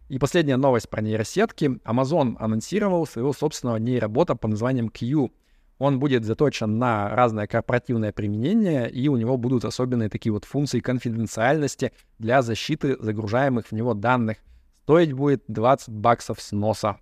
И 0.09 0.19
последняя 0.19 0.57
новость 0.57 0.89
про 0.89 1.01
нейросетки. 1.01 1.79
Amazon 1.85 2.35
анонсировал 2.37 3.07
своего 3.07 3.31
собственного 3.31 3.77
нейробота 3.77 4.35
под 4.35 4.51
названием 4.51 4.89
Q. 4.89 5.31
Он 5.77 5.99
будет 5.99 6.23
заточен 6.23 6.77
на 6.77 7.09
разное 7.09 7.47
корпоративное 7.47 8.13
применение, 8.13 8.89
и 8.89 9.07
у 9.09 9.17
него 9.17 9.37
будут 9.37 9.65
особенные 9.65 10.09
такие 10.09 10.31
вот 10.31 10.45
функции 10.45 10.79
конфиденциальности 10.79 11.91
для 12.17 12.41
защиты 12.41 12.95
загружаемых 12.99 13.67
в 13.67 13.71
него 13.73 13.93
данных. 13.93 14.37
Стоить 14.83 15.13
будет 15.13 15.43
20 15.47 15.89
баксов 15.89 16.41
с 16.41 16.51
носа. 16.51 16.97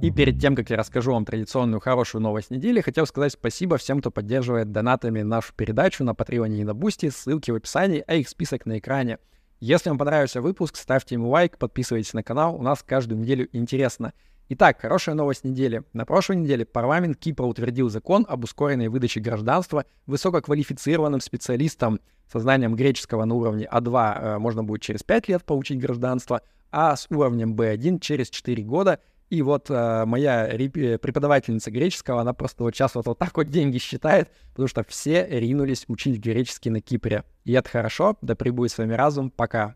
И 0.00 0.10
перед 0.10 0.40
тем, 0.40 0.54
как 0.54 0.70
я 0.70 0.76
расскажу 0.76 1.12
вам 1.12 1.24
традиционную 1.24 1.80
хорошую 1.80 2.22
новость 2.22 2.50
недели, 2.50 2.80
хотел 2.80 3.04
сказать 3.06 3.32
спасибо 3.32 3.78
всем, 3.78 4.00
кто 4.00 4.10
поддерживает 4.10 4.70
донатами 4.70 5.22
нашу 5.22 5.52
передачу 5.54 6.04
на 6.04 6.14
Патреоне 6.14 6.60
и 6.60 6.64
на 6.64 6.72
Бусти. 6.72 7.10
Ссылки 7.10 7.50
в 7.50 7.56
описании, 7.56 8.04
а 8.06 8.14
их 8.14 8.28
список 8.28 8.64
на 8.64 8.78
экране. 8.78 9.18
Если 9.60 9.88
вам 9.88 9.98
понравился 9.98 10.40
выпуск, 10.40 10.76
ставьте 10.76 11.16
ему 11.16 11.30
лайк, 11.30 11.58
подписывайтесь 11.58 12.12
на 12.12 12.22
канал, 12.22 12.54
у 12.54 12.62
нас 12.62 12.84
каждую 12.84 13.20
неделю 13.20 13.48
интересно. 13.52 14.12
Итак, 14.50 14.80
хорошая 14.80 15.14
новость 15.14 15.44
недели. 15.44 15.82
На 15.92 16.06
прошлой 16.06 16.36
неделе 16.36 16.64
парламент 16.64 17.18
Кипра 17.18 17.44
утвердил 17.44 17.90
закон 17.90 18.24
об 18.26 18.44
ускоренной 18.44 18.88
выдаче 18.88 19.20
гражданства 19.20 19.84
высококвалифицированным 20.06 21.20
специалистам 21.20 22.00
со 22.32 22.40
знанием 22.40 22.74
греческого 22.74 23.26
на 23.26 23.34
уровне 23.34 23.68
А2 23.70 24.18
э, 24.18 24.38
можно 24.38 24.64
будет 24.64 24.80
через 24.80 25.02
5 25.02 25.28
лет 25.28 25.44
получить 25.44 25.78
гражданство, 25.78 26.40
а 26.70 26.96
с 26.96 27.06
уровнем 27.10 27.54
B1 27.54 28.00
через 28.00 28.30
4 28.30 28.62
года— 28.62 29.00
и 29.30 29.42
вот 29.42 29.68
э, 29.68 30.04
моя 30.06 30.48
реп- 30.48 30.98
преподавательница 30.98 31.70
греческого, 31.70 32.22
она 32.22 32.32
просто 32.32 32.62
вот 32.64 32.74
сейчас 32.74 32.94
вот, 32.94 33.06
вот 33.06 33.18
так 33.18 33.36
вот 33.36 33.48
деньги 33.48 33.76
считает, 33.78 34.30
потому 34.52 34.68
что 34.68 34.82
все 34.84 35.26
ринулись 35.28 35.84
учить 35.88 36.18
греческий 36.18 36.70
на 36.70 36.80
Кипре. 36.80 37.24
И 37.44 37.52
это 37.52 37.68
хорошо, 37.68 38.16
да 38.22 38.34
прибудет 38.34 38.72
с 38.72 38.78
вами 38.78 38.94
разум, 38.94 39.30
пока. 39.30 39.74